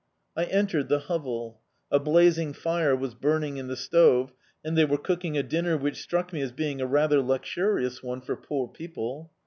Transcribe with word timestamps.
I 0.35 0.45
entered 0.45 0.89
the 0.89 0.97
hovel. 0.97 1.61
A 1.91 1.99
blazing 1.99 2.53
fire 2.53 2.95
was 2.95 3.13
burning 3.13 3.57
in 3.57 3.67
the 3.67 3.75
stove, 3.75 4.33
and 4.65 4.75
they 4.75 4.83
were 4.83 4.97
cooking 4.97 5.37
a 5.37 5.43
dinner 5.43 5.77
which 5.77 6.01
struck 6.01 6.33
me 6.33 6.41
as 6.41 6.51
being 6.51 6.81
a 6.81 6.87
rather 6.87 7.21
luxurious 7.21 8.01
one 8.01 8.21
for 8.21 8.35
poor 8.35 8.67
people. 8.67 9.29